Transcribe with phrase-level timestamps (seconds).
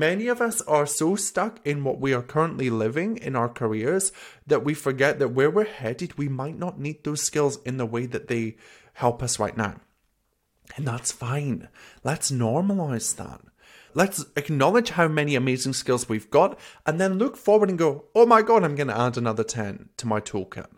[0.00, 4.12] Many of us are so stuck in what we are currently living in our careers
[4.46, 7.84] that we forget that where we're headed, we might not need those skills in the
[7.84, 8.56] way that they
[8.94, 9.78] help us right now.
[10.74, 11.68] And that's fine.
[12.02, 13.42] Let's normalize that.
[13.92, 18.24] Let's acknowledge how many amazing skills we've got and then look forward and go, oh
[18.24, 20.68] my God, I'm going to add another 10 to my toolkit.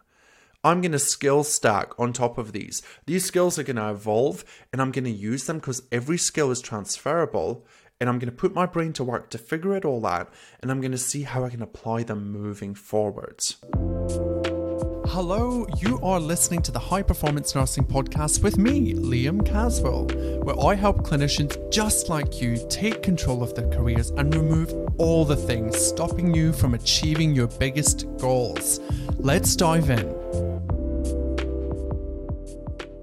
[0.64, 2.82] I'm going to skill stack on top of these.
[3.06, 6.50] These skills are going to evolve and I'm going to use them because every skill
[6.50, 7.64] is transferable
[8.02, 10.28] and I'm going to put my brain to work to figure it all out,
[10.60, 13.58] and I'm going to see how I can apply them moving forwards.
[15.06, 20.08] Hello, you are listening to the High Performance Nursing Podcast with me, Liam Caswell,
[20.42, 25.24] where I help clinicians just like you take control of their careers and remove all
[25.24, 28.80] the things stopping you from achieving your biggest goals.
[29.18, 30.12] Let's dive in.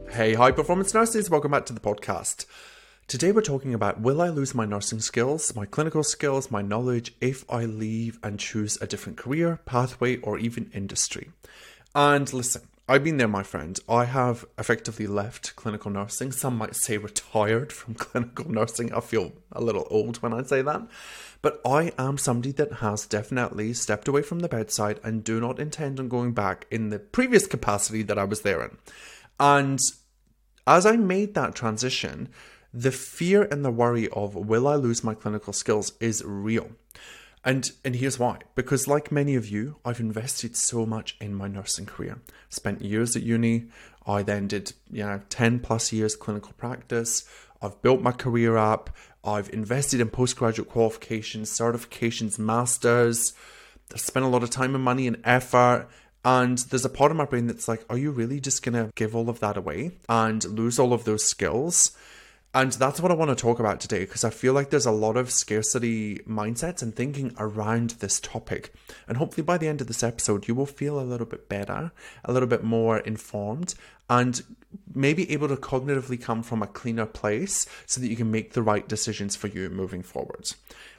[0.10, 2.46] Hey, high performance nurses, welcome back to the podcast.
[3.10, 7.16] Today we're talking about will I lose my nursing skills, my clinical skills, my knowledge
[7.20, 11.32] if I leave and choose a different career, pathway, or even industry?
[11.96, 13.80] And listen, I've been there, my friend.
[13.90, 16.32] I have effectively left clinical nursing.
[16.32, 18.94] Some might say retired from clinical nursing.
[18.94, 20.84] I feel a little old when I say that.
[21.42, 25.60] But I am somebody that has definitely stepped away from the bedside and do not
[25.60, 28.78] intend on going back in the previous capacity that I was there in.
[29.40, 29.80] And
[30.68, 32.30] as I made that transition,
[32.74, 36.70] the fear and the worry of will I lose my clinical skills is real.
[37.44, 38.40] And and here's why.
[38.56, 42.20] Because like many of you, I've invested so much in my nursing career.
[42.50, 43.68] Spent years at uni.
[44.06, 47.30] I then did, you know, 10 plus years clinical practice.
[47.62, 48.90] I've built my career up.
[49.24, 53.34] I've invested in postgraduate qualifications, certifications, masters.
[53.94, 55.88] I spent a lot of time and money and effort.
[56.26, 59.16] And there's a part of my brain that's like, are you really just gonna give
[59.16, 61.92] all of that away and lose all of those skills?
[62.52, 64.92] And that's what I want to talk about today because I feel like there's a
[64.92, 68.74] lot of scarcity mindsets and thinking around this topic.
[69.08, 71.92] And hopefully, by the end of this episode, you will feel a little bit better,
[72.26, 73.76] a little bit more informed,
[74.10, 74.42] and
[74.96, 78.64] maybe able to cognitively come from a cleaner place so that you can make the
[78.64, 80.52] right decisions for you moving forward.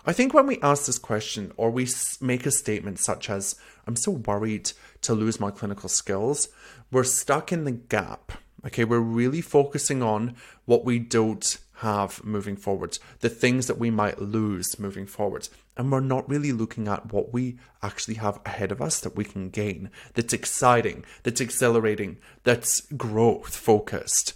[0.06, 1.88] I think when we ask this question or we
[2.20, 3.56] make a statement such as,
[3.88, 4.70] I'm so worried
[5.02, 6.48] to lose my clinical skills,
[6.92, 8.32] we're stuck in the gap
[8.66, 13.90] Okay, we're really focusing on what we don't have moving forward, the things that we
[13.90, 15.48] might lose moving forward.
[15.78, 19.24] And we're not really looking at what we actually have ahead of us that we
[19.24, 24.34] can gain, that's exciting, that's exhilarating, that's growth focused.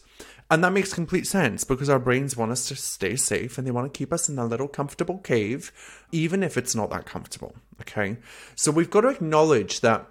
[0.51, 3.71] And that makes complete sense because our brains want us to stay safe and they
[3.71, 5.73] want to keep us in a little comfortable cave,
[6.13, 7.57] even if it's not that comfortable.
[7.81, 8.19] Okay.
[8.55, 10.07] So we've got to acknowledge that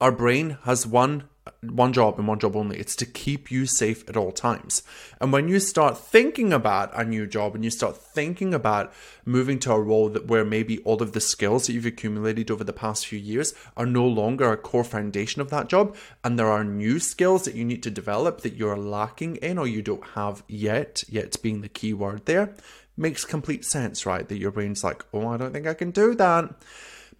[0.00, 1.28] our brain has one
[1.62, 2.78] one job and one job only.
[2.78, 4.82] It's to keep you safe at all times.
[5.20, 8.92] And when you start thinking about a new job and you start thinking about
[9.24, 12.64] moving to a role that where maybe all of the skills that you've accumulated over
[12.64, 16.50] the past few years are no longer a core foundation of that job, and there
[16.50, 20.04] are new skills that you need to develop that you're lacking in or you don't
[20.14, 22.54] have yet, yet being the key word there,
[22.96, 24.28] makes complete sense, right?
[24.28, 26.54] That your brain's like, oh, I don't think I can do that.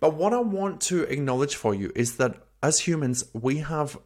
[0.00, 3.98] But what I want to acknowledge for you is that as humans, we have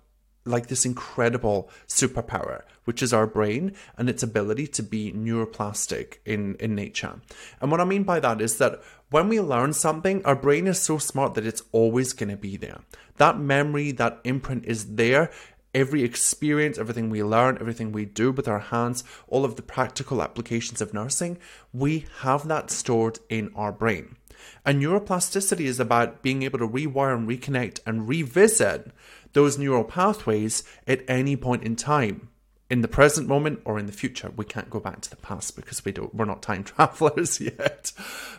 [0.44, 6.54] like this incredible superpower, which is our brain and its ability to be neuroplastic in,
[6.56, 7.20] in nature.
[7.60, 10.80] And what I mean by that is that when we learn something, our brain is
[10.80, 12.80] so smart that it's always going to be there.
[13.16, 15.30] That memory, that imprint is there.
[15.74, 20.22] Every experience, everything we learn, everything we do with our hands, all of the practical
[20.22, 21.38] applications of nursing,
[21.72, 24.16] we have that stored in our brain.
[24.64, 28.92] And neuroplasticity is about being able to rewire and reconnect and revisit
[29.34, 32.28] those neural pathways at any point in time
[32.70, 34.32] in the present moment or in the future.
[34.34, 37.92] We can't go back to the past because we don't we're not time travelers yet.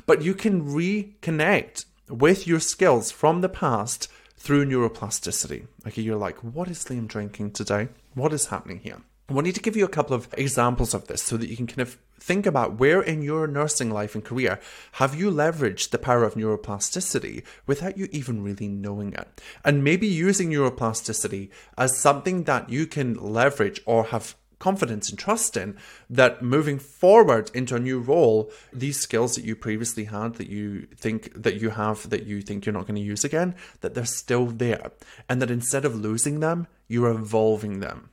[0.06, 5.68] But you can reconnect with your skills from the past through neuroplasticity.
[5.88, 7.90] Okay, you're like, what is Liam drinking today?
[8.14, 8.98] What is happening here?
[9.28, 11.66] I wanted to give you a couple of examples of this so that you can
[11.66, 14.60] kind of think about where in your nursing life and career
[14.94, 19.42] have you leveraged the power of neuroplasticity without you even really knowing it.
[19.64, 25.58] And maybe using neuroplasticity as something that you can leverage or have confidence and trust
[25.58, 25.78] in
[26.10, 30.88] that moving forward into a new role these skills that you previously had that you
[30.96, 34.06] think that you have that you think you're not going to use again that they're
[34.06, 34.92] still there.
[35.28, 38.10] And that instead of losing them you're evolving them.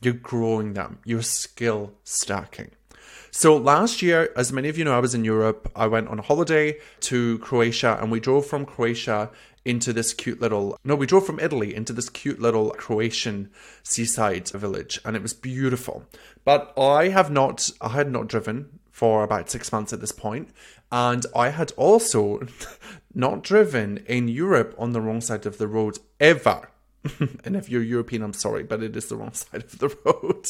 [0.00, 0.98] You're growing them.
[1.04, 2.70] You're skill stacking
[3.36, 5.68] so last year, as many of you know, I was in Europe.
[5.74, 9.28] I went on holiday to Croatia and we drove from Croatia
[9.64, 13.48] into this cute little no we drove from italy into this cute little croatian
[13.82, 16.04] seaside village and it was beautiful
[16.44, 20.50] but i have not i had not driven for about six months at this point
[20.92, 22.46] and i had also
[23.14, 26.68] not driven in europe on the wrong side of the road ever
[27.44, 30.46] and if you're European, I'm sorry, but it is the wrong side of the road.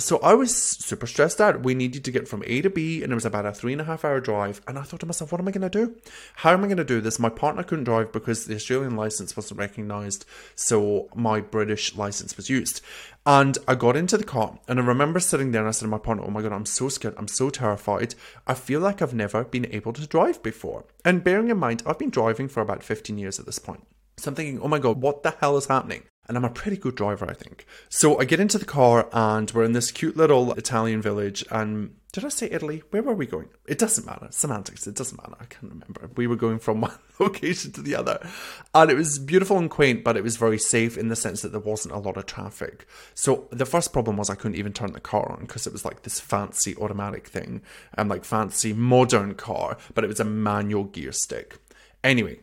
[0.00, 1.62] So I was super stressed out.
[1.62, 3.80] We needed to get from A to B, and it was about a three and
[3.80, 4.60] a half hour drive.
[4.66, 5.96] And I thought to myself, what am I going to do?
[6.36, 7.18] How am I going to do this?
[7.18, 12.50] My partner couldn't drive because the Australian license wasn't recognized, so my British license was
[12.50, 12.82] used.
[13.26, 15.90] And I got into the car, and I remember sitting there and I said to
[15.90, 17.14] my partner, Oh my God, I'm so scared.
[17.16, 18.14] I'm so terrified.
[18.46, 20.84] I feel like I've never been able to drive before.
[21.04, 23.86] And bearing in mind, I've been driving for about 15 years at this point.
[24.16, 26.04] So I'm thinking, oh my God, what the hell is happening?
[26.26, 27.66] And I'm a pretty good driver, I think.
[27.90, 31.44] So I get into the car and we're in this cute little Italian village.
[31.50, 32.82] And did I say Italy?
[32.90, 33.48] Where were we going?
[33.66, 34.28] It doesn't matter.
[34.30, 35.36] Semantics, it doesn't matter.
[35.38, 36.08] I can't remember.
[36.16, 38.26] We were going from one location to the other.
[38.72, 41.52] And it was beautiful and quaint, but it was very safe in the sense that
[41.52, 42.86] there wasn't a lot of traffic.
[43.14, 45.84] So the first problem was I couldn't even turn the car on because it was
[45.84, 47.60] like this fancy automatic thing
[47.94, 51.58] and like fancy modern car, but it was a manual gear stick.
[52.04, 52.38] Anyway,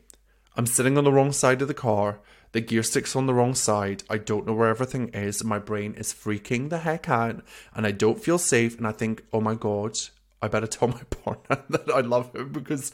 [0.55, 2.19] I'm sitting on the wrong side of the car.
[2.51, 4.03] The gear stick's on the wrong side.
[4.09, 5.43] I don't know where everything is.
[5.43, 7.41] My brain is freaking the heck out,
[7.73, 8.77] and I don't feel safe.
[8.77, 9.97] And I think, oh my god,
[10.41, 12.91] I better tell my partner that I love him because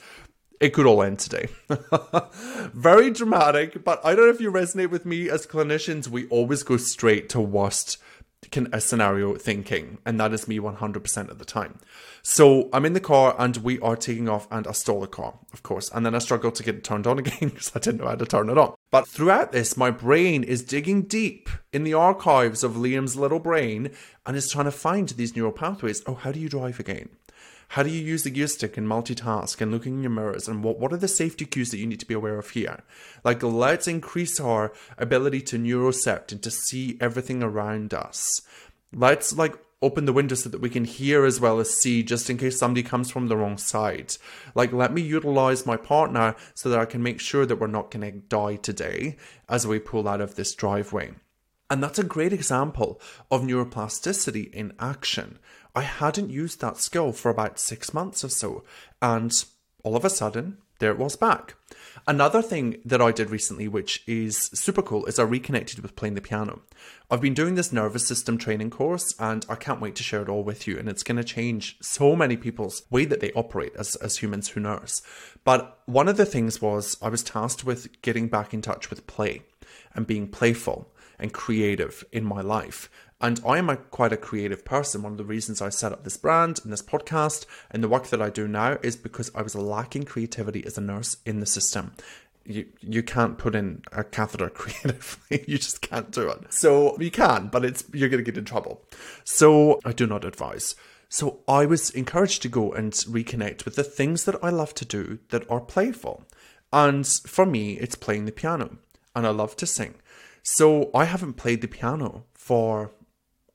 [0.59, 1.47] it could all end today.
[2.73, 6.07] Very dramatic, but I don't know if you resonate with me as clinicians.
[6.07, 7.97] We always go straight to worst
[8.51, 11.79] can, a scenario thinking, and that is me 100% of the time.
[12.21, 15.39] So I'm in the car and we are taking off, and I stole the car,
[15.53, 18.01] of course, and then I struggled to get it turned on again because I didn't
[18.01, 18.75] know how to turn it on.
[18.91, 23.91] But throughout this, my brain is digging deep in the archives of Liam's little brain
[24.25, 26.03] and is trying to find these neural pathways.
[26.05, 27.09] Oh, how do you drive again?
[27.69, 30.47] How do you use the gear stick and multitask and looking in your mirrors?
[30.47, 32.83] And what, what are the safety cues that you need to be aware of here?
[33.23, 38.41] Like, let's increase our ability to neurocept and to see everything around us.
[38.93, 42.29] Let's like open the window so that we can hear as well as see just
[42.29, 44.15] in case somebody comes from the wrong side.
[44.55, 47.91] Like, let me utilize my partner so that I can make sure that we're not
[47.91, 49.17] going to die today
[49.49, 51.11] as we pull out of this driveway.
[51.69, 52.99] And that's a great example
[53.29, 55.37] of neuroplasticity in action.
[55.77, 58.63] I hadn't used that skill for about six months or so,
[58.99, 59.31] and
[59.83, 61.53] all of a sudden, there it was back.
[62.07, 66.15] Another thing that I did recently, which is super cool, is I reconnected with playing
[66.15, 66.61] the piano.
[67.11, 70.29] I've been doing this nervous system training course, and I can't wait to share it
[70.29, 70.79] all with you.
[70.79, 74.49] And it's going to change so many people's way that they operate as, as humans
[74.49, 75.03] who nurse.
[75.43, 79.05] But one of the things was I was tasked with getting back in touch with
[79.05, 79.43] play
[79.93, 82.89] and being playful and creative in my life.
[83.19, 85.01] And I am a, quite a creative person.
[85.01, 88.07] One of the reasons I set up this brand and this podcast and the work
[88.07, 91.47] that I do now is because I was lacking creativity as a nurse in the
[91.47, 91.93] system.
[92.45, 95.45] You, you can't put in a catheter creatively.
[95.47, 96.53] you just can't do it.
[96.53, 98.83] So you can, but it's you're going to get in trouble.
[99.23, 100.75] So I do not advise.
[101.09, 104.85] So I was encouraged to go and reconnect with the things that I love to
[104.85, 106.23] do that are playful.
[106.71, 108.77] And for me, it's playing the piano.
[109.15, 109.95] And I love to sing.
[110.43, 112.91] So I haven't played the piano for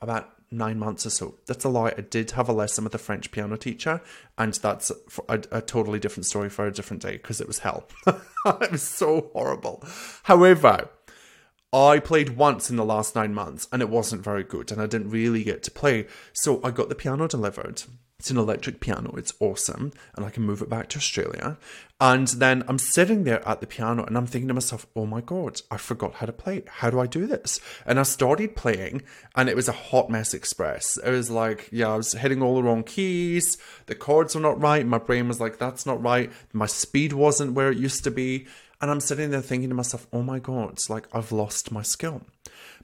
[0.03, 1.37] about nine months or so.
[1.47, 1.95] That's a lie.
[1.97, 4.03] I did have a lesson with a French piano teacher,
[4.37, 4.93] and that's
[5.29, 7.89] a, a totally different story for a different day because it was hell.
[8.07, 9.83] it was so horrible.
[10.25, 10.91] However,
[11.73, 14.87] I played once in the last nine months and it wasn't very good, and I
[14.87, 16.07] didn't really get to play.
[16.33, 17.83] So I got the piano delivered
[18.23, 21.59] it's an electric piano, it's awesome, and I can move it back to Australia.
[22.01, 25.21] And then I'm sitting there at the piano and I'm thinking to myself, oh my
[25.21, 26.63] God, I forgot how to play.
[26.69, 27.59] How do I do this?
[27.85, 29.03] And I started playing
[29.35, 30.97] and it was a hot mess express.
[30.99, 34.61] It was like, yeah, I was hitting all the wrong keys, the chords were not
[34.61, 34.87] right.
[34.87, 36.31] My brain was like, that's not right.
[36.53, 38.47] My speed wasn't where it used to be.
[38.81, 41.83] And I'm sitting there thinking to myself, oh my God, it's like I've lost my
[41.83, 42.23] skill.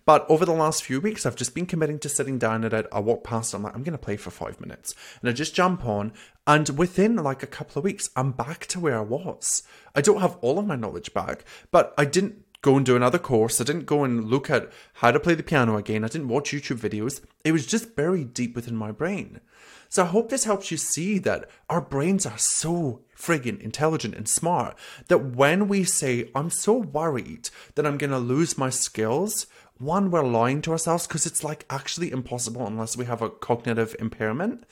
[0.08, 2.86] But over the last few weeks, I've just been committing to sitting down at it.
[2.90, 4.94] I walk past, I'm like, I'm going to play for five minutes.
[5.20, 6.14] And I just jump on.
[6.46, 9.64] And within like a couple of weeks, I'm back to where I was.
[9.94, 13.18] I don't have all of my knowledge back, but I didn't go and do another
[13.18, 13.60] course.
[13.60, 16.04] I didn't go and look at how to play the piano again.
[16.04, 17.22] I didn't watch YouTube videos.
[17.44, 19.42] It was just buried deep within my brain.
[19.90, 24.28] So I hope this helps you see that our brains are so friggin' intelligent and
[24.28, 24.76] smart
[25.08, 29.46] that when we say, I'm so worried that I'm to lose my skills,
[29.78, 33.94] one, we're lying to ourselves because it's like actually impossible unless we have a cognitive
[33.99, 34.64] impairment.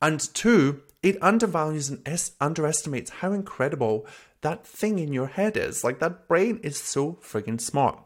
[0.00, 4.06] And two, it undervalues and es- underestimates how incredible
[4.40, 5.84] that thing in your head is.
[5.84, 7.98] Like that brain is so friggin' smart.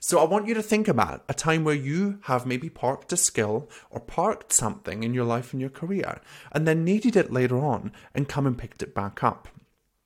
[0.00, 3.16] So I want you to think about a time where you have maybe parked a
[3.16, 6.20] skill or parked something in your life and your career
[6.52, 9.48] and then needed it later on and come and picked it back up.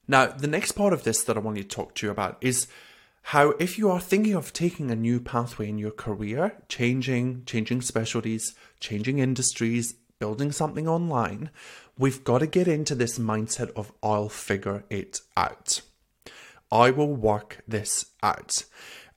[0.07, 2.69] Now, the next part of this that I want to talk to you about is
[3.33, 7.83] how if you are thinking of taking a new pathway in your career, changing, changing
[7.83, 11.51] specialties, changing industries, building something online,
[11.99, 15.83] we've got to get into this mindset of I'll figure it out.
[16.73, 18.65] I will work this out.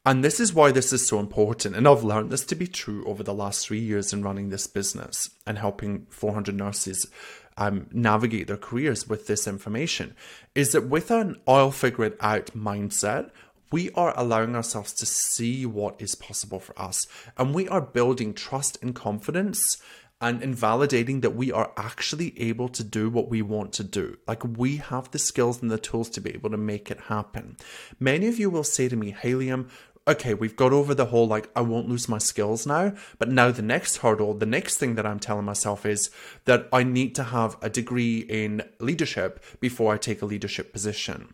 [0.06, 1.78] And this is why this is so important.
[1.78, 4.68] And I've learned this to be true over the last three years in running this
[4.68, 7.08] business and helping 400 nurses
[7.56, 10.16] um, navigate their careers with this information.
[10.54, 13.30] Is that with an I'll figure it out mindset,
[13.72, 17.06] we are allowing ourselves to see what is possible for us.
[17.38, 19.82] And we are building trust and confidence
[20.20, 24.18] and invalidating that we are actually able to do what we want to do.
[24.28, 27.58] Like we have the skills and the tools to be able to make it happen.
[28.00, 29.68] Many of you will say to me, Hey Liam,
[30.08, 32.94] okay, we've got over the whole like, I won't lose my skills now.
[33.18, 36.12] But now the next hurdle, the next thing that I'm telling myself is
[36.46, 41.34] that I need to have a degree in leadership before I take a leadership position.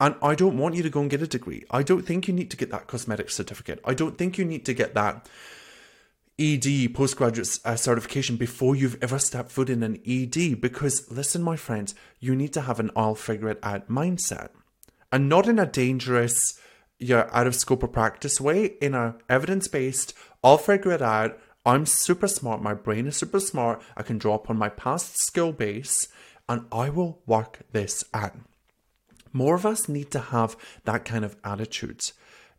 [0.00, 1.64] And I don't want you to go and get a degree.
[1.70, 3.80] I don't think you need to get that cosmetic certificate.
[3.84, 5.28] I don't think you need to get that
[6.38, 10.60] ED postgraduate uh, certification before you've ever stepped foot in an ED.
[10.60, 14.48] Because listen, my friends, you need to have an I'll figure it out mindset
[15.12, 16.58] and not in a dangerous,
[16.98, 21.38] you're out of scope of practice way in a evidence based i'll figure it out
[21.66, 25.52] i'm super smart my brain is super smart i can draw upon my past skill
[25.52, 26.08] base
[26.48, 28.36] and i will work this out
[29.34, 32.12] more of us need to have that kind of attitude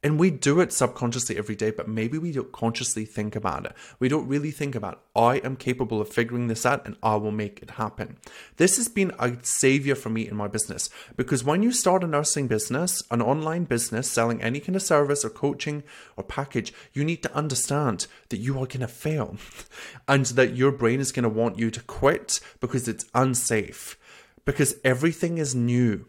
[0.05, 3.71] and we do it subconsciously every day, but maybe we don't consciously think about it.
[3.97, 7.31] We don't really think about, I am capable of figuring this out and I will
[7.31, 8.17] make it happen.
[8.57, 12.07] This has been a savior for me in my business because when you start a
[12.07, 15.81] nursing business, an online business, selling any kind of service or coaching
[16.15, 19.37] or package, you need to understand that you are going to fail
[20.07, 23.97] and that your brain is going to want you to quit because it's unsafe
[24.45, 26.05] because everything is new.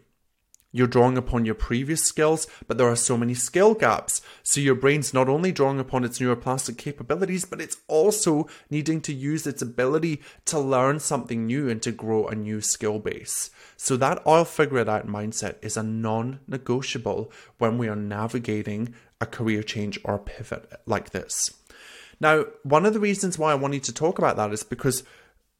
[0.71, 4.21] You're drawing upon your previous skills, but there are so many skill gaps.
[4.43, 9.13] So your brain's not only drawing upon its neuroplastic capabilities, but it's also needing to
[9.13, 13.49] use its ability to learn something new and to grow a new skill base.
[13.77, 18.93] So that I'll figure it out mindset is a non negotiable when we are navigating
[19.21, 21.49] a career change or pivot like this.
[22.19, 25.03] Now, one of the reasons why I wanted to talk about that is because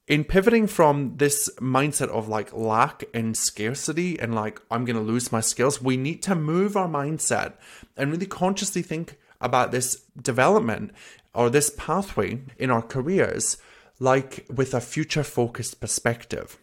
[0.07, 5.01] in pivoting from this mindset of like lack and scarcity and like I'm going to
[5.01, 7.53] lose my skills, we need to move our mindset
[7.97, 10.91] and really consciously think about this development
[11.33, 13.57] or this pathway in our careers
[13.99, 16.57] like with a future focused perspective.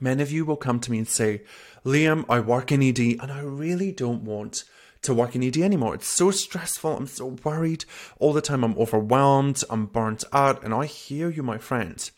[0.00, 1.42] Many of you will come to me and say,
[1.84, 4.64] Liam, I work in ED and I really don't want
[5.06, 5.94] to work in ED anymore.
[5.94, 6.96] It's so stressful.
[6.96, 7.84] I'm so worried
[8.18, 8.62] all the time.
[8.62, 9.62] I'm overwhelmed.
[9.70, 10.62] I'm burnt out.
[10.62, 12.08] And I hear you, my friend.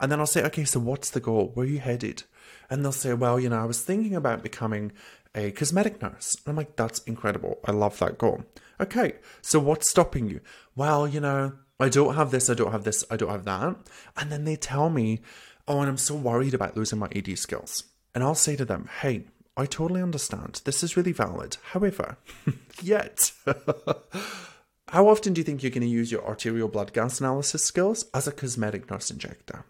[0.00, 1.52] And then I'll say, okay, so what's the goal?
[1.54, 2.24] Where are you headed?
[2.68, 4.92] And they'll say, well, you know, I was thinking about becoming
[5.34, 6.34] a cosmetic nurse.
[6.44, 7.58] And I'm like, that's incredible.
[7.64, 8.44] I love that goal.
[8.80, 10.40] Okay, so what's stopping you?
[10.74, 13.76] Well, you know, I don't have this, I don't have this, I don't have that.
[14.16, 15.20] And then they tell me,
[15.68, 17.84] oh, and I'm so worried about losing my ED skills.
[18.14, 19.26] And I'll say to them, hey,
[19.60, 20.62] I totally understand.
[20.64, 21.58] This is really valid.
[21.72, 22.16] However,
[22.82, 23.32] yet,
[24.88, 28.06] how often do you think you're going to use your arterial blood gas analysis skills
[28.14, 29.64] as a cosmetic nurse injector?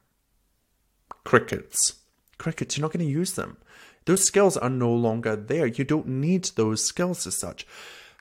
[1.25, 1.95] crickets.
[2.39, 3.57] Crickets, you're not going to use them.
[4.07, 5.67] Those skills are no longer there.
[5.67, 7.67] You don't need those skills as such.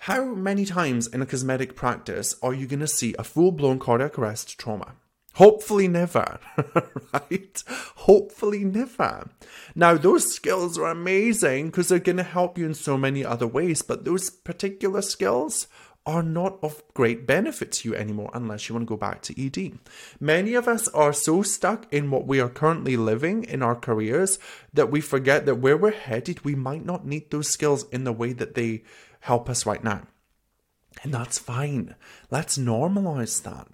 [0.02, 3.80] How many times in a cosmetic practice are you going to see a full blown
[3.80, 4.94] cardiac arrest trauma?
[5.36, 6.40] Hopefully never,
[7.14, 7.64] right?
[7.96, 9.30] Hopefully never.
[9.76, 13.48] Now, those skills are amazing because they're going to help you in so many other
[13.48, 15.68] ways, but those particular skills
[16.06, 19.46] are not of great benefit to you anymore unless you want to go back to
[19.46, 19.78] ED.
[20.20, 24.40] Many of us are so stuck in what we are currently living in our careers
[24.74, 28.14] that we forget that where we're headed, we might not need those skills in the
[28.14, 28.84] way that they
[29.22, 30.02] help us right now.
[31.04, 31.96] And that's fine.
[32.32, 33.68] Let's normalize that.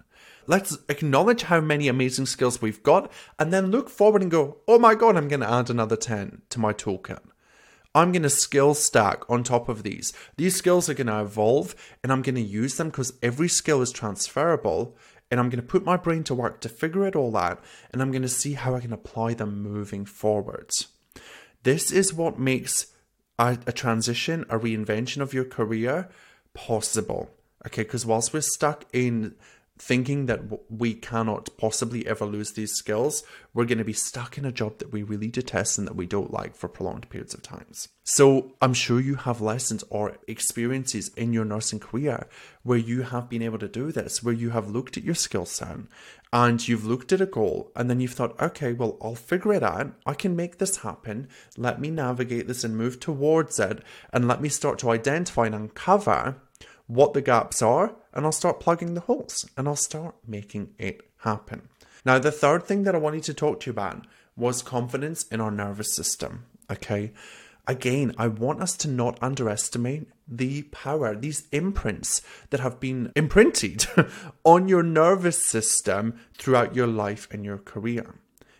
[0.47, 4.77] Let's acknowledge how many amazing skills we've got and then look forward and go, oh
[4.77, 7.19] my God, I'm going to add another 10 to my toolkit.
[7.95, 10.11] I'm going to skill stack on top of these.
[10.35, 13.81] These skills are going to evolve and I'm going to use them because every skill
[13.81, 14.97] is transferable
[15.31, 18.01] and I'm going to put my brain to work to figure it all out and
[18.01, 20.87] I'm going to see how I can apply them moving forwards.
[21.63, 22.87] This is what makes
[23.39, 26.09] a, a transition, a reinvention of your career
[26.53, 27.31] possible.
[27.65, 29.35] Okay, because whilst we're stuck in
[29.77, 34.45] thinking that we cannot possibly ever lose these skills, we're going to be stuck in
[34.45, 37.41] a job that we really detest and that we don't like for prolonged periods of
[37.41, 37.89] times.
[38.03, 42.27] So I'm sure you have lessons or experiences in your nursing career
[42.63, 45.45] where you have been able to do this, where you have looked at your skill
[45.45, 45.77] set
[46.31, 49.63] and you've looked at a goal and then you've thought, okay, well, I'll figure it
[49.63, 49.93] out.
[50.05, 51.27] I can make this happen.
[51.57, 53.81] Let me navigate this and move towards it
[54.13, 56.37] and let me start to identify and uncover
[56.87, 61.01] what the gaps are, and I'll start plugging the holes and I'll start making it
[61.17, 61.69] happen.
[62.05, 64.05] Now, the third thing that I wanted to talk to you about
[64.37, 66.45] was confidence in our nervous system.
[66.71, 67.11] Okay.
[67.67, 73.87] Again, I want us to not underestimate the power, these imprints that have been imprinted
[74.43, 78.15] on your nervous system throughout your life and your career.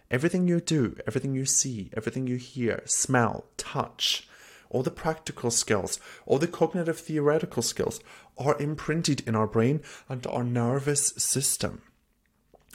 [0.10, 4.28] Everything you do, everything you see, everything you hear, smell, touch,
[4.76, 8.02] all the practical skills, all the cognitive theoretical skills
[8.38, 9.80] are imprinted in our brain
[10.10, 11.82] and our nervous system.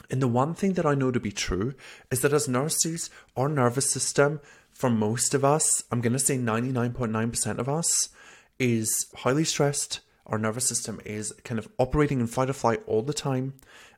[0.09, 1.75] And the one thing that I know to be true
[2.09, 4.41] is that as nurses, our nervous system,
[4.73, 8.09] for most of us, I'm going to say 99.9% of us,
[8.57, 9.99] is highly stressed.
[10.25, 13.53] Our nervous system is kind of operating in fight or flight all the time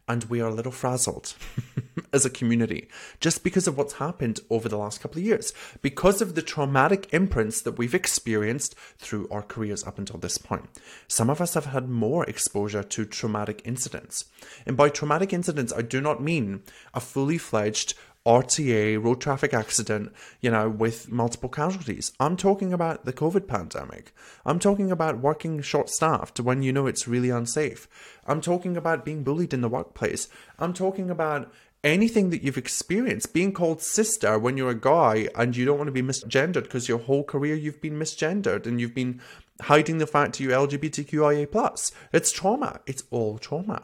[0.07, 1.35] and we are a little frazzled
[2.13, 6.21] as a community just because of what's happened over the last couple of years, because
[6.21, 10.69] of the traumatic imprints that we've experienced through our careers up until this point.
[11.07, 14.25] Some of us have had more exposure to traumatic incidents.
[14.65, 17.93] And by traumatic incidents, I do not mean a fully fledged
[18.25, 22.13] RTA, road traffic accident, you know, with multiple casualties.
[22.19, 24.13] I'm talking about the COVID pandemic.
[24.45, 27.87] I'm talking about working short staffed when you know it's really unsafe.
[28.25, 30.29] I'm talking about being bullied in the workplace.
[30.57, 31.51] I'm talking about
[31.83, 35.89] anything that you've experienced, being called sister when you're a guy and you don't want
[35.89, 39.19] to be misgendered because your whole career you've been misgendered and you've been
[39.61, 41.91] hiding the fact you're LGBTQIA.
[42.13, 42.79] It's trauma.
[42.85, 43.83] It's all trauma.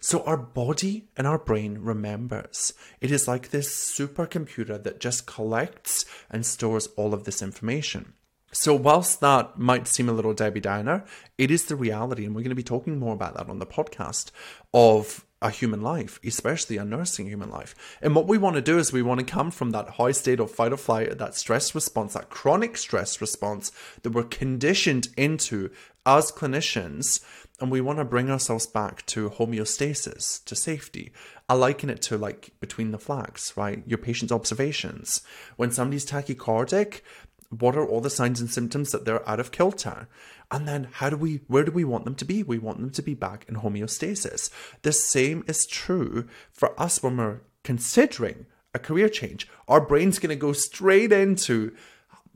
[0.00, 2.72] So our body and our brain remembers.
[3.00, 8.14] It is like this supercomputer that just collects and stores all of this information.
[8.52, 11.04] So, whilst that might seem a little Debbie Downer,
[11.38, 13.66] it is the reality, and we're going to be talking more about that on the
[13.66, 14.32] podcast
[14.74, 17.74] of a human life, especially a nursing human life.
[18.02, 20.40] And what we want to do is we want to come from that high state
[20.40, 23.72] of fight or flight, that stress response, that chronic stress response
[24.02, 25.70] that we're conditioned into
[26.04, 27.24] as clinicians
[27.60, 31.12] and we want to bring ourselves back to homeostasis, to safety.
[31.48, 33.82] I liken it to like between the flags, right?
[33.86, 35.22] Your patient's observations.
[35.56, 37.02] When somebody's tachycardic,
[37.50, 40.08] what are all the signs and symptoms that they're out of kilter?
[40.50, 42.42] And then how do we where do we want them to be?
[42.42, 44.50] We want them to be back in homeostasis.
[44.82, 49.48] The same is true for us when we're considering a career change.
[49.68, 51.74] Our brain's going to go straight into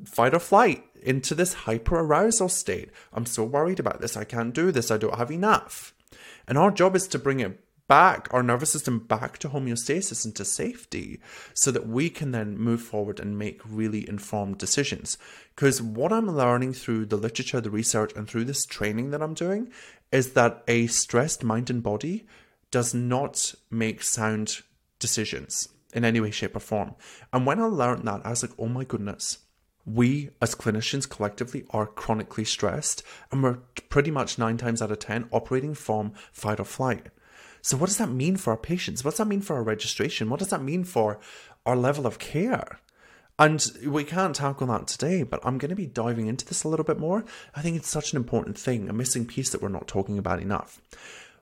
[0.04, 2.90] fight or flight into this hyper arousal state.
[3.12, 4.16] I'm so worried about this.
[4.16, 4.90] I can't do this.
[4.90, 5.94] I don't have enough.
[6.46, 10.34] And our job is to bring it back, our nervous system back to homeostasis and
[10.36, 11.20] to safety,
[11.52, 15.18] so that we can then move forward and make really informed decisions.
[15.54, 19.34] Because what I'm learning through the literature, the research, and through this training that I'm
[19.34, 19.70] doing
[20.10, 22.26] is that a stressed mind and body
[22.70, 24.62] does not make sound
[24.98, 26.94] decisions in any way, shape, or form.
[27.32, 29.38] And when I learned that, I was like, oh my goodness
[29.86, 33.58] we as clinicians collectively are chronically stressed and we're
[33.90, 37.08] pretty much nine times out of 10 operating from fight or flight.
[37.64, 39.02] So, what does that mean for our patients?
[39.02, 40.28] What does that mean for our registration?
[40.28, 41.18] What does that mean for
[41.64, 42.78] our level of care?
[43.38, 46.68] And we can't tackle that today, but I'm going to be diving into this a
[46.68, 47.24] little bit more.
[47.56, 50.42] I think it's such an important thing, a missing piece that we're not talking about
[50.42, 50.78] enough.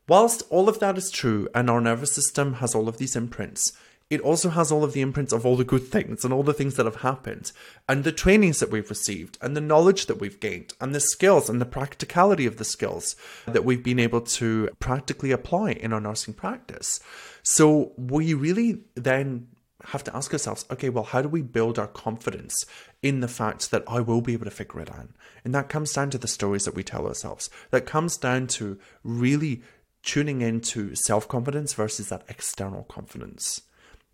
[0.06, 3.72] Whilst all of that is true and our nervous system has all of these imprints,
[4.12, 6.52] it also has all of the imprints of all the good things and all the
[6.52, 7.50] things that have happened,
[7.88, 11.48] and the trainings that we've received, and the knowledge that we've gained, and the skills
[11.48, 16.00] and the practicality of the skills that we've been able to practically apply in our
[16.00, 17.00] nursing practice.
[17.42, 19.48] So we really then
[19.86, 22.66] have to ask ourselves okay, well, how do we build our confidence
[23.02, 25.08] in the fact that I will be able to figure it out?
[25.42, 27.48] And that comes down to the stories that we tell ourselves.
[27.70, 29.62] That comes down to really
[30.02, 33.62] tuning into self confidence versus that external confidence.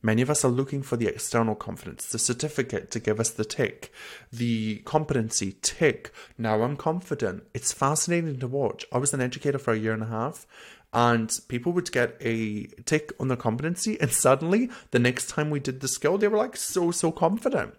[0.00, 3.44] Many of us are looking for the external confidence, the certificate to give us the
[3.44, 3.92] tick,
[4.32, 6.12] the competency tick.
[6.36, 7.44] Now I'm confident.
[7.52, 8.86] It's fascinating to watch.
[8.92, 10.46] I was an educator for a year and a half,
[10.92, 15.58] and people would get a tick on their competency, and suddenly the next time we
[15.58, 17.74] did the skill, they were like so, so confident.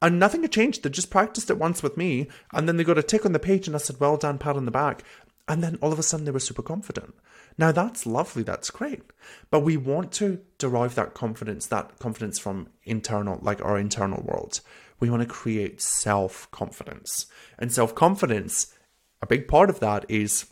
[0.00, 0.82] And nothing had changed.
[0.82, 3.38] They just practiced it once with me, and then they got a tick on the
[3.38, 5.02] page, and I said, Well done, pat on the back.
[5.48, 7.14] And then all of a sudden they were super confident.
[7.56, 9.02] Now that's lovely, that's great.
[9.50, 14.60] But we want to derive that confidence, that confidence from internal, like our internal world.
[14.98, 17.26] We want to create self confidence.
[17.58, 18.74] And self confidence,
[19.22, 20.46] a big part of that is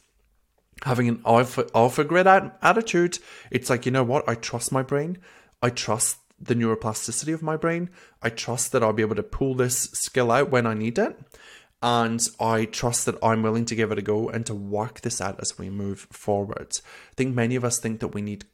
[0.83, 3.19] having an alpha, alpha grid attitude.
[3.51, 4.29] It's like, you know what?
[4.29, 5.19] I trust my brain.
[5.63, 7.91] I trust the neuroplasticity of my brain.
[8.23, 11.19] I trust that I'll be able to pull this skill out when I need it
[11.85, 15.21] and I trust that I'm willing to give it a go and to work this
[15.21, 16.69] out as we move forward.
[16.79, 18.47] I think many of us think that we need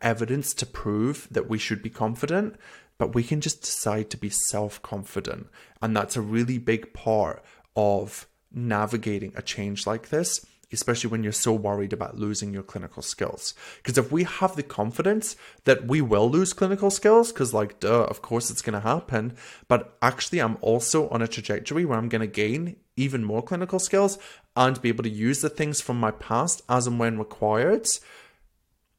[0.00, 2.54] evidence to prove that we should be confident,
[2.96, 5.48] but we can just decide to be self confident.
[5.82, 7.42] And that's a really big part
[7.74, 13.02] of navigating a change like this especially when you're so worried about losing your clinical
[13.02, 13.54] skills.
[13.76, 18.04] Because if we have the confidence that we will lose clinical skills, because, like, duh,
[18.04, 19.36] of course it's going to happen,
[19.68, 23.78] but actually, I'm also on a trajectory where I'm going to gain even more clinical
[23.78, 24.18] skills
[24.56, 27.86] and be able to use the things from my past as and when required.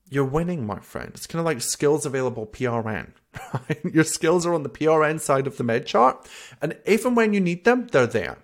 [0.10, 1.12] You're winning, my friend.
[1.14, 3.12] It's kind of like skills available PRN.
[3.54, 3.86] Right?
[3.94, 6.28] Your skills are on the PRN side of the med chart,
[6.60, 8.40] and and when you need them, they're there.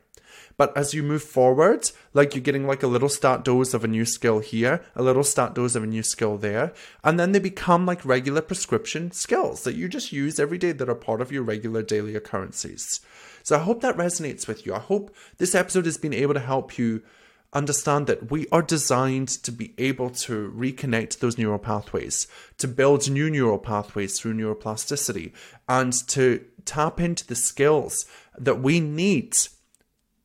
[0.57, 3.87] But as you move forward, like you're getting like a little start dose of a
[3.87, 7.39] new skill here, a little start dose of a new skill there, and then they
[7.39, 11.31] become like regular prescription skills that you just use every day that are part of
[11.31, 13.01] your regular daily occurrences.
[13.41, 14.73] So I hope that resonates with you.
[14.73, 17.01] I hope this episode has been able to help you
[17.53, 23.09] understand that we are designed to be able to reconnect those neural pathways, to build
[23.09, 25.31] new neural pathways through neuroplasticity,
[25.69, 28.05] and to tap into the skills
[28.37, 29.35] that we need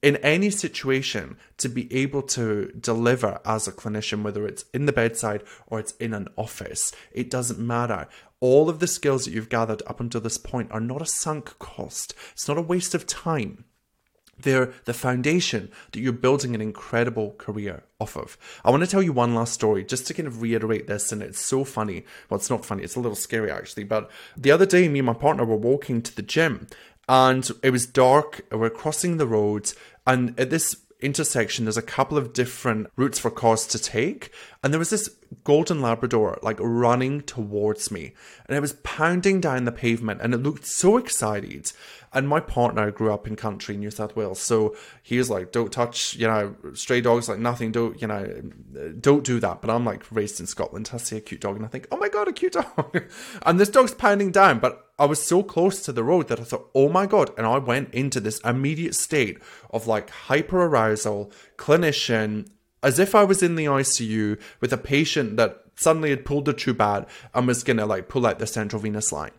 [0.02, 4.92] in any situation to be able to deliver as a clinician, whether it's in the
[4.92, 8.06] bedside or it's in an office, it doesn't matter.
[8.40, 11.58] All of the skills that you've gathered up until this point are not a sunk
[11.58, 13.64] cost, it's not a waste of time.
[14.40, 18.38] They're the foundation that you're building an incredible career off of.
[18.64, 21.22] I want to tell you one last story just to kind of reiterate this, and
[21.22, 22.04] it's so funny.
[22.30, 23.82] Well, it's not funny, it's a little scary actually.
[23.82, 26.68] But the other day, me and my partner were walking to the gym,
[27.08, 28.44] and it was dark.
[28.50, 29.72] We're crossing the road,
[30.06, 34.32] and at this intersection, there's a couple of different routes for cars to take.
[34.62, 35.08] And there was this
[35.44, 38.14] golden Labrador like running towards me,
[38.46, 41.72] and it was pounding down the pavement, and it looked so excited.
[42.10, 45.70] And my partner grew up in country New South Wales, so he was like, "Don't
[45.70, 47.70] touch, you know, stray dogs, like nothing.
[47.70, 48.24] Don't, you know,
[48.98, 50.90] don't do that." But I'm like raised in Scotland.
[50.92, 53.04] I see a cute dog, and I think, "Oh my god, a cute dog!"
[53.42, 56.44] and this dog's pounding down, but I was so close to the road that I
[56.44, 59.38] thought, "Oh my god!" And I went into this immediate state
[59.70, 62.48] of like hyper arousal, clinician,
[62.82, 66.52] as if I was in the ICU with a patient that suddenly had pulled the
[66.52, 69.32] tube bad and was gonna like pull out the central venous line.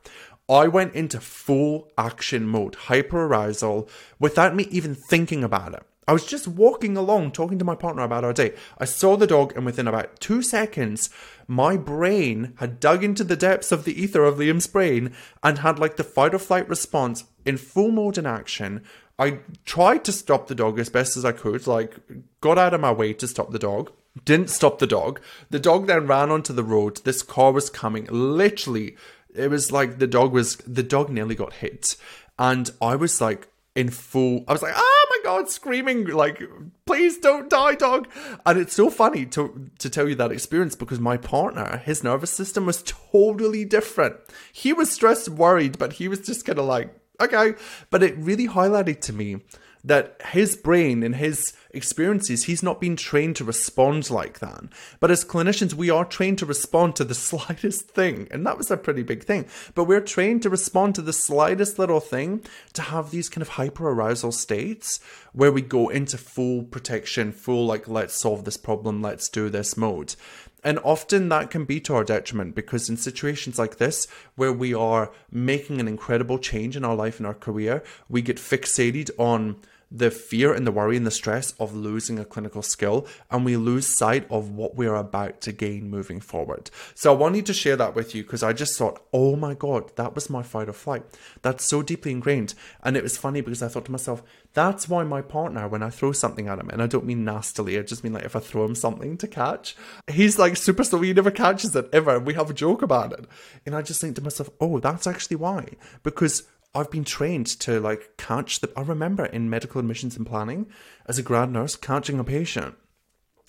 [0.49, 3.87] I went into full action mode, hyper arousal,
[4.19, 5.83] without me even thinking about it.
[6.09, 8.55] I was just walking along, talking to my partner about our day.
[8.79, 11.11] I saw the dog, and within about two seconds,
[11.47, 15.77] my brain had dug into the depths of the ether of Liam's brain and had
[15.77, 18.83] like the fight or flight response in full mode in action.
[19.19, 21.97] I tried to stop the dog as best as I could, like,
[22.41, 23.91] got out of my way to stop the dog.
[24.25, 25.21] Didn't stop the dog.
[25.49, 27.01] The dog then ran onto the road.
[27.03, 28.95] This car was coming literally
[29.33, 31.95] it was like the dog was the dog nearly got hit,
[32.37, 34.43] and I was like in full.
[34.47, 36.41] I was like, oh my god, screaming like,
[36.85, 38.07] please don't die, dog!
[38.45, 42.31] And it's so funny to to tell you that experience because my partner, his nervous
[42.31, 44.15] system was totally different.
[44.51, 47.53] He was stressed, worried, but he was just kind of like, okay.
[47.89, 49.41] But it really highlighted to me
[49.83, 54.63] that his brain and his experiences, he's not been trained to respond like that.
[54.99, 58.27] But as clinicians, we are trained to respond to the slightest thing.
[58.31, 59.45] And that was a pretty big thing.
[59.75, 63.49] But we're trained to respond to the slightest little thing to have these kind of
[63.49, 64.99] hyper arousal states
[65.31, 69.77] where we go into full protection, full, like, let's solve this problem, let's do this
[69.77, 70.15] mode.
[70.63, 74.73] And often that can be to our detriment because in situations like this, where we
[74.73, 79.57] are making an incredible change in our life and our career, we get fixated on
[79.91, 83.57] the fear and the worry and the stress of losing a clinical skill and we
[83.57, 86.69] lose sight of what we're about to gain moving forward.
[86.93, 89.95] So I wanted to share that with you because I just thought, oh my God,
[89.95, 91.03] that was my fight or flight.
[91.41, 92.53] That's so deeply ingrained.
[92.83, 94.23] And it was funny because I thought to myself,
[94.53, 97.77] That's why my partner, when I throw something at him, and I don't mean nastily,
[97.77, 99.75] I just mean like if I throw him something to catch,
[100.07, 101.01] he's like super slow.
[101.01, 102.19] He never catches it ever.
[102.19, 103.25] We have a joke about it.
[103.65, 105.69] And I just think to myself, oh, that's actually why.
[106.03, 108.71] Because I've been trained to like catch the.
[108.75, 110.67] I remember in medical admissions and planning
[111.07, 112.75] as a grad nurse catching a patient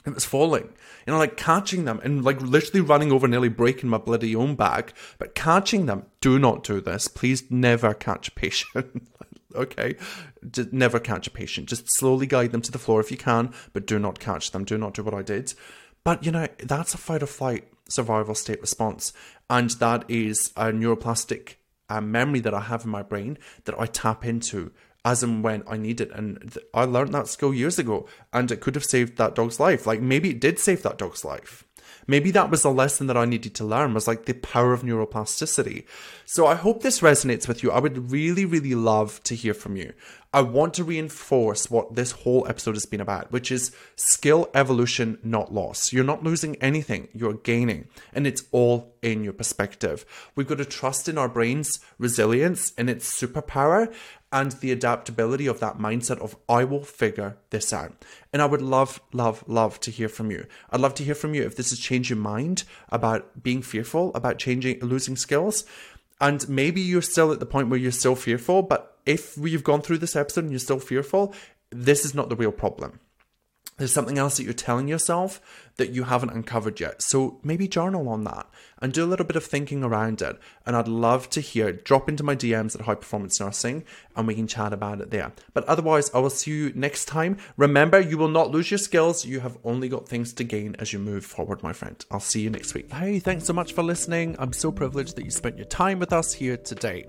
[0.06, 0.72] it was falling.
[1.06, 4.54] You know, like catching them and like literally running over, nearly breaking my bloody own
[4.54, 4.94] back.
[5.18, 7.09] But catching them, do not do this.
[7.09, 9.09] Please never catch a patient.
[9.54, 9.96] okay?
[10.50, 11.68] Just never catch a patient.
[11.68, 14.64] Just slowly guide them to the floor if you can, but do not catch them.
[14.64, 15.54] Do not do what I did.
[16.02, 19.12] But you know, that's a fight or flight survival state response.
[19.50, 21.56] And that is a neuroplastic
[21.98, 24.70] memory that I have in my brain that I tap into
[25.05, 26.11] as and when I need it.
[26.12, 29.59] And th- I learned that skill years ago, and it could have saved that dog's
[29.59, 29.87] life.
[29.87, 31.64] Like maybe it did save that dog's life.
[32.07, 34.83] Maybe that was a lesson that I needed to learn was like the power of
[34.83, 35.85] neuroplasticity.
[36.24, 37.70] So I hope this resonates with you.
[37.70, 39.92] I would really, really love to hear from you.
[40.33, 45.18] I want to reinforce what this whole episode has been about, which is skill evolution,
[45.24, 45.92] not loss.
[45.92, 50.05] You're not losing anything, you're gaining, and it's all in your perspective.
[50.37, 53.92] We've got to trust in our brain's resilience and its superpower
[54.33, 57.93] and the adaptability of that mindset of I will figure this out.
[58.33, 60.47] And I would love, love, love to hear from you.
[60.71, 64.12] I'd love to hear from you if this has changed your mind about being fearful,
[64.14, 65.64] about changing, losing skills.
[66.21, 69.83] And maybe you're still at the point where you're still fearful, but if we've gone
[69.83, 71.35] through this episode and you're still fearful,
[71.71, 73.01] this is not the real problem.
[73.79, 75.40] There's something else that you're telling yourself
[75.81, 77.01] that you haven't uncovered yet.
[77.01, 78.47] So maybe journal on that
[78.83, 80.38] and do a little bit of thinking around it.
[80.66, 81.73] And I'd love to hear.
[81.73, 85.33] Drop into my DMs at High Performance Nursing and we can chat about it there.
[85.55, 87.38] But otherwise, I will see you next time.
[87.57, 89.25] Remember, you will not lose your skills.
[89.25, 92.05] You have only got things to gain as you move forward, my friend.
[92.11, 92.93] I'll see you next week.
[92.93, 94.37] Hey, thanks so much for listening.
[94.38, 97.07] I'm so privileged that you spent your time with us here today.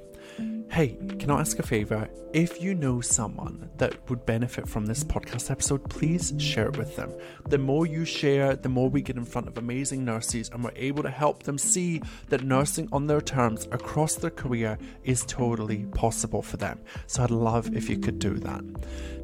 [0.72, 2.10] Hey, can I ask a favor?
[2.34, 6.96] If you know someone that would benefit from this podcast episode, please share it with
[6.96, 7.12] them.
[7.50, 10.72] The more you share, the more we get in front of amazing nurses and we're
[10.78, 15.88] able to help them see that nursing on their terms across their career is totally
[15.88, 16.80] possible for them.
[17.06, 18.64] So I'd love if you could do that.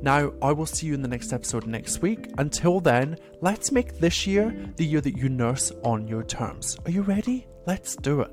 [0.02, 2.28] Now, I will see you in the next episode next week.
[2.38, 6.78] Until then, let's make this year the year that you nurse on your terms.
[6.86, 7.48] Are you ready?
[7.66, 8.32] Let's do it.